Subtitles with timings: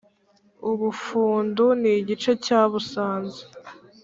[0.69, 3.41] u bufundu n'igice cya busanza.